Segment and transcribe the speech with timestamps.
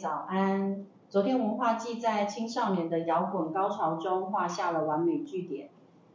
[0.00, 5.68] 早安，昨天文化祭在青少年的摇滚高潮中画下了完美句点，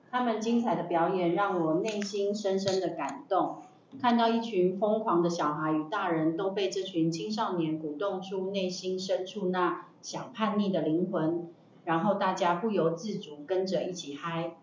[0.09, 3.64] 他们精彩的表演让我内心深深的感动。
[4.01, 11.47] 看到一群疯狂的小孩与大人都被这群青少年鼓动出内心深处那想叛逆的灵魂，
[11.83, 14.57] 然后大家不由自主跟着一起嗨，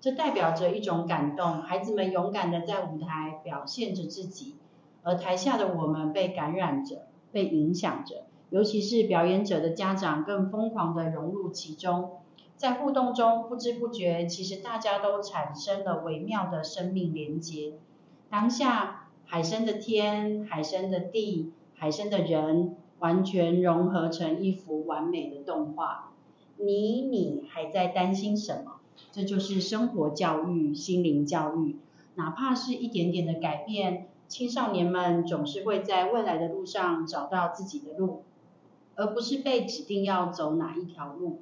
[0.00, 1.62] 这代表着一种感动。
[1.62, 4.56] 孩子们勇敢的在舞台表现着自己，
[5.02, 12.18] 而台下的我们被感染着，被影响着，尤其是表演者的家长更疯狂的融入其中，
[12.56, 17.72] 在互动中不知不觉，其实大家都产生了微妙的生命连结。
[18.34, 26.12] 当下海生的天、海生的地、海生的人，完全融合成一幅完美的动画。
[26.56, 28.80] 你你还在担心什么？
[29.12, 31.76] 这就是生活教育、心灵教育。
[32.16, 38.24] 哪怕是一点点的改变，青少年们总是会在未来的路上找到自己的路，
[38.96, 41.38] 而不是被指定要走哪一条路。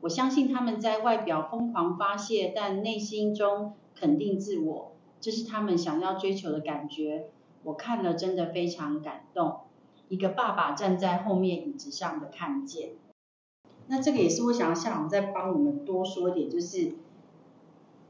[0.00, 4.91] 我相信他们在外表疯狂发泄，但内心中肯定自我。
[5.22, 7.28] 这是他们想要追求的感觉，
[7.62, 9.60] 我看了真的非常感动。
[10.08, 12.90] 一个爸爸站在后面椅子上的看见，
[13.86, 16.94] 那这个也是我想要校长再帮我们多说一点，就是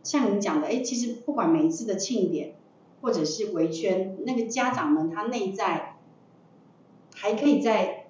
[0.03, 2.55] 像你讲的，哎，其实不管每一次的庆典
[3.03, 5.97] 或者是围圈，那个家长们他内在
[7.15, 8.07] 还可以在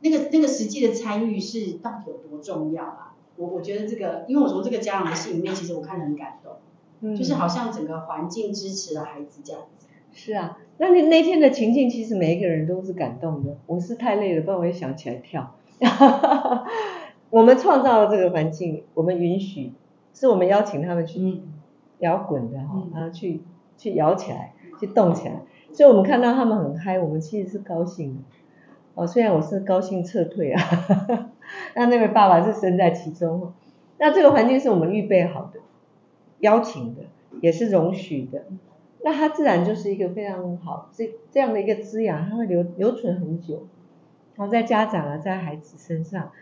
[0.00, 3.14] 那个那个实际的参与是到底有多重要啊？
[3.36, 6.45] 我我觉得这个，因为我从这个家长的信里面，其实我看得很感动。
[7.02, 9.86] 就是好像整个环境支持了孩子这样子。
[10.12, 13.58] 是啊，那你那天的情境，其实每一个人都是感动的。
[13.66, 15.54] 我是太累了，不然我也想起来跳。
[17.28, 19.74] 我们创造了这个环境，我们允许，
[20.14, 21.42] 是我们邀请他们去
[21.98, 23.42] 摇滚的哈，然后去
[23.76, 25.42] 去摇起来，去动起来。
[25.72, 28.20] 所以我们看到他们很嗨，我们其实是高兴的。
[28.94, 30.62] 哦，虽然我是高兴撤退啊，
[31.76, 33.52] 那那位爸爸是身在其中。
[33.98, 35.60] 那这个环境是我们预备好的。
[36.40, 37.02] 邀请的
[37.40, 38.44] 也是容许的，
[39.02, 43.66] 那它自然就是一个非常好这这样的一个滋养，它会留留存很久，
[44.34, 46.32] 然后在家长啊，在孩子身上。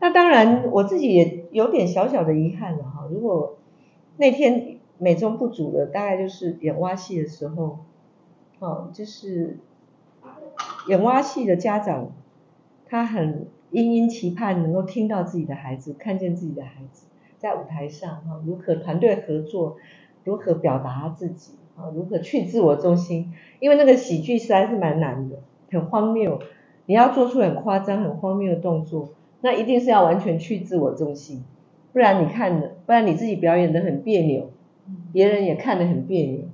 [0.00, 3.56] 那当然我自己也有点小小的遗憾了哈，如果
[4.16, 7.78] 那天美中不足的，大概就是演蛙戏的时候，
[8.58, 9.58] 哦，就是
[10.88, 12.12] 演蛙戏的家长，
[12.86, 17.06] 他很殷殷期盼能够听到自己的孩子，看见自己的孩子。
[17.38, 19.76] 在舞台上哈，如何团队合作，
[20.24, 23.32] 如何表达自己啊，如何去自我中心？
[23.60, 25.36] 因为那个喜剧实在是蛮难的，
[25.70, 26.40] 很荒谬。
[26.86, 29.10] 你要做出很夸张、很荒谬的动作，
[29.40, 31.44] 那一定是要完全去自我中心，
[31.92, 34.50] 不然你看的，不然你自己表演的很别扭，
[35.12, 36.44] 别人也看得很别扭。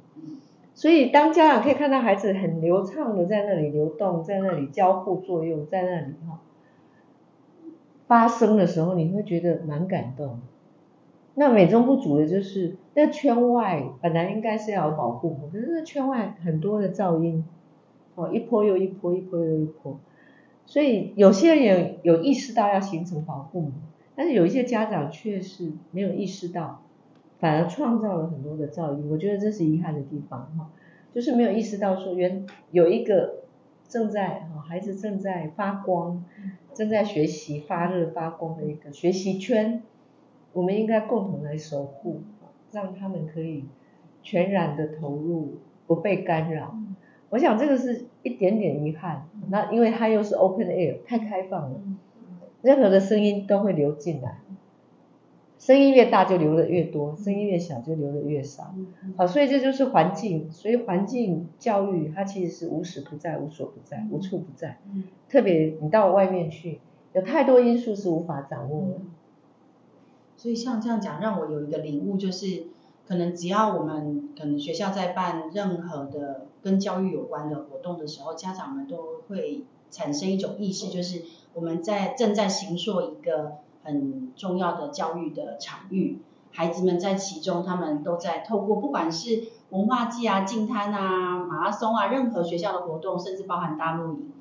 [0.75, 6.41] 所以当家长可以看到孩子很流畅的在那里流动，在那里交互作用，在那里哈
[8.09, 10.41] 发生的时候，你会觉得蛮感动。
[11.37, 17.45] 那美中不足的就是，那圈外本来应该是要有保护，可是那圈外很多的噪音，
[18.15, 19.99] 哦，一波又一波，一波又一波，
[20.65, 23.73] 所以有些人有意识到要形成保护膜，
[24.15, 26.83] 但是有一些家长却是没有意识到，
[27.41, 30.71] 反而创造了很多的噪音，我觉得这是遗憾的地方哈，
[31.12, 33.41] 就是没有意识到说原有一个
[33.89, 36.25] 正在哈孩子正在发光，
[36.75, 39.83] 正在学习发热发光的一个学习圈。
[40.55, 42.23] 我们应该共同来守护，
[42.73, 43.65] 让他们可以
[44.23, 46.75] 全然的投入，不被干扰。
[47.29, 49.29] 我想这个是一点点遗憾。
[49.51, 51.81] 那因为它又是 open air，太开放了，
[52.63, 54.39] 任何的声音都会流进来。
[55.59, 58.75] 声音越大就流的越多，声音越小就流的越少。
[59.17, 60.51] 好，所以这就是环境。
[60.51, 64.79] 所以环境教育它其实是无时不在、无所不在、无处不在。
[65.29, 66.81] 特别你到外面去，
[67.15, 69.00] 有太多因素是无法掌握的。
[70.44, 72.64] 所以像这样讲，让我有一个领悟，就是
[73.08, 81.23] 可能只要我们可能学校在办任何的跟教育有关的活动的时候，家长们都会产生一种意识，就是
[81.55, 83.52] 我们在正在行塑一个
[83.85, 86.19] 很重要的教育的场域，
[86.52, 94.34] 孩子们在其中，他们都在透过不管是文化祭啊、净滩啊、马拉松啊，任何学校的活动，甚至包含大露营。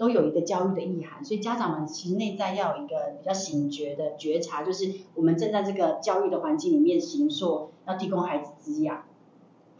[0.00, 9.02] 都有一个教育的意涵，所以家长们其实内在要有一个比较醒觉的觉察，就是我们正在这个教育的环境里面行塑，要提供孩子滋养。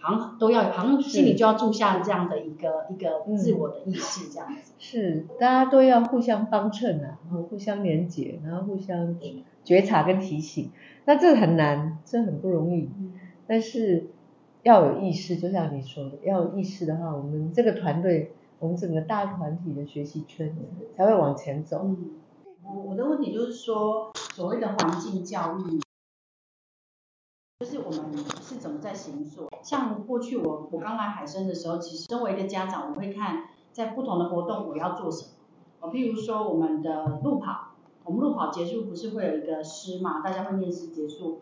[0.03, 4.73] 好像都要，好像心里就要住下这样的一个一个自我的意识这样子。
[4.79, 9.17] 是，大家都要互相帮衬啊，然后互相连结，然后互相
[9.65, 10.71] 觉察跟提醒。
[11.07, 12.91] 那这很难，这很不容易。
[13.47, 14.07] 但是
[14.63, 20.55] 要有意识，就像你说的，要有意识的话，我们这个团队，我们整个大团体的学习圈
[20.95, 21.81] 才会往前走。
[21.83, 22.11] 嗯，
[22.63, 25.81] 我我的问题就是说，所谓的环境教育。
[27.59, 29.49] 就是我们是怎么在行做？
[29.63, 35.27] 像过去我我刚来海参的时候，其实身为一个家长，我会看在不同的活动我要做什
[35.81, 35.91] 么。
[35.91, 37.75] 譬如说我们的路跑，
[38.05, 40.21] 我们路跑结束不是会有一个诗嘛？
[40.21, 41.41] 大家会念诗结束，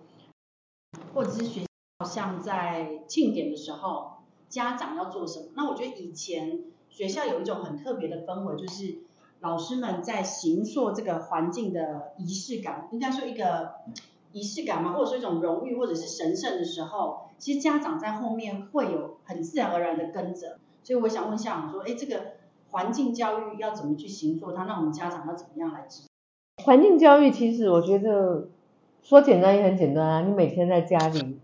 [1.14, 1.64] 或者是学
[1.98, 4.18] 校像在庆典的时候，
[4.48, 5.46] 家长要做什么？
[5.56, 8.98] 那我觉得以前学校有一种很特别的氛围，就是
[9.40, 13.74] 老师们在行塑这个环境的仪式感，应该说一个。
[14.30, 20.58] 仪式感嘛，或者说一种荣誉或者是神圣的时候，其实家长在后面会有很自然而然的跟着。
[20.84, 22.34] 所以我想问校长说，哎，这个
[22.68, 24.64] 环境教育要怎么去行塑它？
[24.64, 26.08] 那我们家长要怎么样来执行？
[26.62, 28.48] 环境教育其实我觉得
[29.02, 31.38] 说简单也很简单啊，你每天在家里，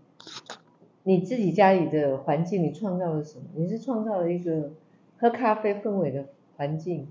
[1.01, 3.45] 你自己家里的环境你创造了什么？
[3.55, 4.73] 你是创造了一个
[5.17, 6.25] 喝咖啡氛围的
[6.57, 7.07] 环境，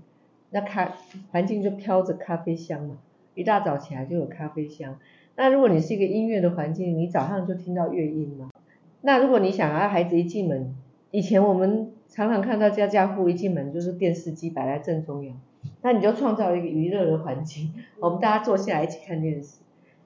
[0.51, 0.93] 那咖
[1.31, 2.97] 环境就飘着咖啡香嘛，
[3.33, 4.97] 一大早起来就有咖啡香。
[5.35, 8.49] 那如果你是一个音乐的环境，你早上就听到乐音嘛。
[9.01, 10.75] 那如果你想要孩子一进门，
[11.11, 15.39] 以前我们常常看到家家户一进门就是电视机摆在正中央，
[15.81, 19.59] 那你就创造一个娱乐的环境， 我们大家坐下来一起看电视。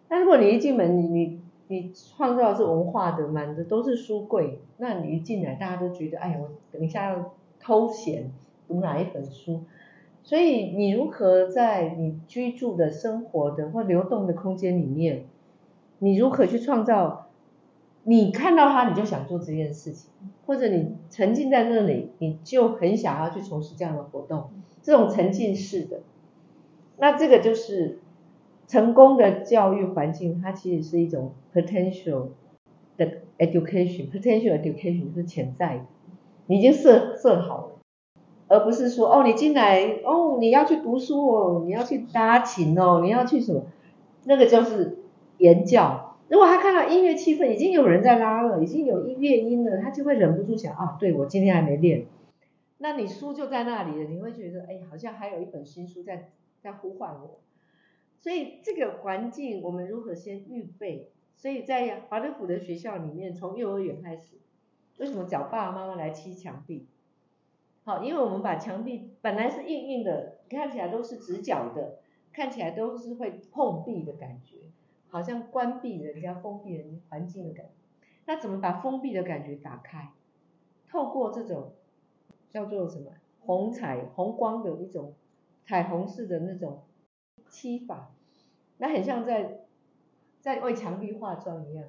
[0.10, 8.32] 那如果你一进门，你你你创造的是文化的，满的都是书柜，那你一进来，大家都觉得，哎呀，我等一下要偷闲
[8.68, 9.64] 读哪一本书。
[10.24, 15.26] 所以你如何在你居住的生活的或流动的空间里面，
[16.00, 17.26] 你如何去创造？
[18.04, 20.10] 你看到它，你就想做这件事情，
[20.46, 24.50] 或者你沉浸在那里，你就很想要去从事这样的活动，
[24.82, 26.00] 这种沉浸式的，
[26.98, 28.00] 那这个就是
[28.68, 32.30] 成功的教育环境，它其实是一种 potential
[32.98, 35.86] 的 education，potential education 就是潜在的，
[36.50, 37.80] 你已经设设好了。
[38.48, 43.62] 而不是说哦，你进来哦，你要去读书哦，你要去搭琴哦，你要去什么？
[44.26, 44.98] 那个就是
[45.38, 46.18] 言教。
[46.30, 52.08] 如果他看到音乐气氛已经有人在拉了，已经有音乐音了，他就会忍不住想啊，对，我今天还没练。
[52.80, 56.30] 那你书就在那里了，你会觉得哎，好像还有一本新书在
[56.62, 57.40] 在呼唤我。
[58.18, 61.10] 所以这个环境我们如何先预备？
[61.36, 64.38] 所以在华德福的学校里面，从幼儿园开始，
[65.00, 66.88] 为什么找爸爸妈妈来漆墙壁？
[67.84, 72.00] 好，因为我们把墙壁本来是硬硬的，看起来都是直角的，
[72.32, 74.58] 看起来都是会碰壁的感觉，
[75.08, 77.72] 好像关闭人家、封闭人家环境的感觉。
[78.26, 80.12] 那怎么把封闭的感觉打开？
[80.88, 81.74] 透过这种
[82.50, 85.14] 叫做什么红彩红光的一种
[85.66, 86.84] 彩虹式的那种
[87.48, 88.12] 漆法，
[88.78, 89.62] 那很像在
[90.42, 91.88] 在为墙壁化妆一样。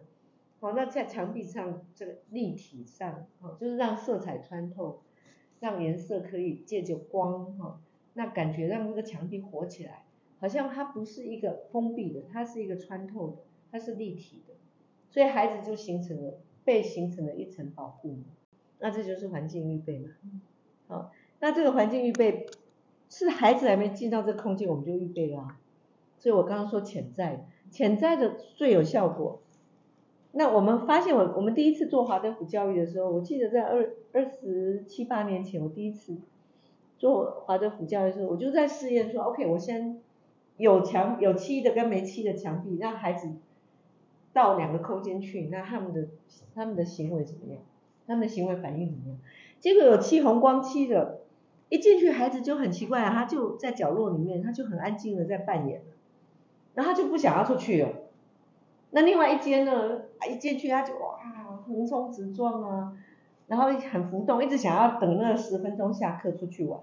[0.61, 5.03] 好，那在墙壁上这个立体上，哦，就是让色彩穿透。
[5.59, 7.83] 让颜色可以借着光哈，
[8.15, 10.07] 那感觉让那个墙壁活起来，
[10.39, 13.37] 好像它不是一个封闭的，它是一个穿透的，
[13.71, 14.55] 它是立体的，
[15.11, 18.21] 所以孩子就形成了被形成了一层保护。
[18.79, 20.13] 那这就是环境预备嘛。
[20.89, 22.47] 好，那这个环境预备
[23.11, 25.59] 是孩子还没进到这空间，我们就预备了。
[26.17, 29.43] 所以我刚刚说潜在，潜在的最有效果。
[30.33, 36.17] 那我们发现我，我们第一次做华德福教育的时候，我记得在二二十七八年前，我第一次
[36.99, 40.01] 做华德福教育的时候，我就在试验说，OK，我先
[40.57, 43.29] 有墙有漆的跟没漆的墙壁，让孩子
[44.33, 46.07] 到两个空间去，那他们的
[46.55, 47.61] 他们的行为怎么样？
[48.07, 49.19] 他们的行为反应怎么样？
[49.59, 51.23] 结果有漆红光漆的，
[51.71, 55.83] 一进去孩子就很奇怪啊，他就在角落里面，他就很安静的在扮演，
[56.75, 57.89] 然后他就不想要出去了。
[58.93, 60.03] 那另外一间呢？
[60.31, 61.17] 一进去他就哇
[61.67, 62.93] 横冲直撞啊，
[63.47, 66.81] 然后很浮动，一直想要等那十分钟下课出去玩。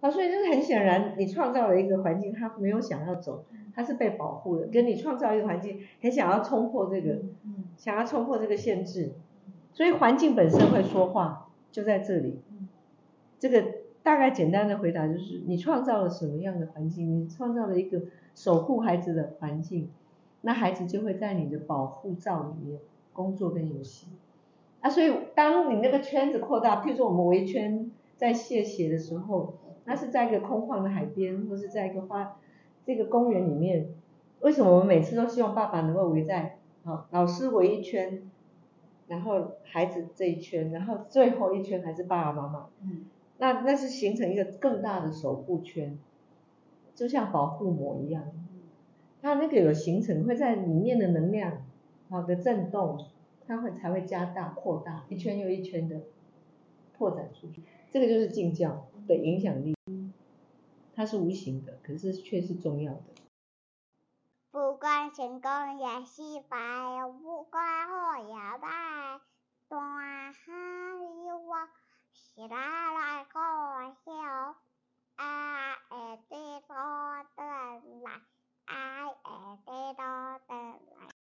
[0.00, 4.66] 啊，所以就是很显然，你创造了一个环境，他没有想要走，他是被保护的。
[4.66, 7.22] 跟你创造一个环境，很想要冲破这个，
[7.76, 9.12] 想要冲破这个限制。
[9.72, 12.40] 所以环境本身会说话，就在这里。
[13.38, 13.64] 这个
[14.02, 17.22] 大概简单的回答就是，你创造了什么样的环境？
[17.22, 18.02] 你创造了一个
[18.34, 19.88] 守护孩子的环境。
[20.42, 22.80] 那孩子就会在你的保护罩里面
[23.12, 24.06] 工作跟游戏，
[24.80, 32.36] 啊，所以当你那个圈子扩大，譬如说我们围圈在谢谢的时候，那是在一个空旷的海边，或是在一个花
[32.84, 33.88] 这个公园里面，
[34.40, 38.22] 为什么我们每次都希望爸爸能够围在，啊，老师围一圈，
[39.08, 42.66] 然后孩子这一圈，然后最后一圈还是爸爸妈妈。
[42.82, 43.06] 嗯。
[43.38, 45.98] 那那是形成一个更大的守护圈，
[46.94, 48.22] 就像保护膜一样。
[49.22, 51.64] 它那个有形成，会在里面的能量
[52.10, 53.08] 好的震动，
[53.46, 56.02] 它会才会加大扩大一圈又一圈的
[56.98, 57.62] 扩展出去。
[57.88, 59.76] 这个就是静教的影响力，
[60.94, 63.04] 它是无形的，可是却是重要的。
[64.50, 66.58] 不管成功也失败，
[67.22, 69.20] 不管好也坏，
[69.68, 70.36] 大海
[71.28, 71.68] 有我，
[72.12, 73.40] 是啦啦搞
[74.04, 74.10] 笑，
[75.14, 76.38] 啊，会对
[76.68, 76.74] 我
[77.36, 77.42] 的
[78.02, 78.20] 来。
[78.68, 81.02] I am the to